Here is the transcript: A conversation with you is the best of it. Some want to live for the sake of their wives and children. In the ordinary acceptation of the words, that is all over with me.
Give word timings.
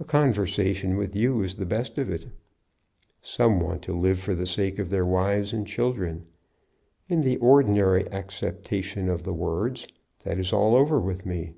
A 0.00 0.04
conversation 0.06 0.96
with 0.96 1.14
you 1.14 1.42
is 1.42 1.56
the 1.56 1.66
best 1.66 1.98
of 1.98 2.08
it. 2.10 2.28
Some 3.20 3.60
want 3.60 3.82
to 3.82 3.92
live 3.92 4.18
for 4.18 4.34
the 4.34 4.46
sake 4.46 4.78
of 4.78 4.88
their 4.88 5.04
wives 5.04 5.52
and 5.52 5.66
children. 5.66 6.24
In 7.10 7.20
the 7.20 7.36
ordinary 7.36 8.10
acceptation 8.10 9.10
of 9.10 9.24
the 9.24 9.34
words, 9.34 9.86
that 10.24 10.38
is 10.38 10.54
all 10.54 10.74
over 10.74 10.98
with 10.98 11.26
me. 11.26 11.52